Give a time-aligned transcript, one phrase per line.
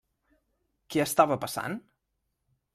[0.95, 1.79] Què estava passant?